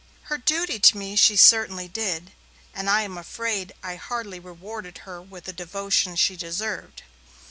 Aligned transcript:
Her 0.23 0.39
duty 0.39 0.79
to 0.79 0.97
me 0.97 1.15
she 1.15 1.35
certainly 1.35 1.87
did, 1.87 2.31
and 2.73 2.89
I 2.89 3.03
am 3.03 3.19
afraid 3.19 3.73
I 3.83 3.97
hardly 3.97 4.39
rewarded 4.39 5.01
her 5.05 5.21
with 5.21 5.43
the 5.43 5.53
devotion 5.53 6.15
she 6.15 6.35
deserved. 6.35 7.03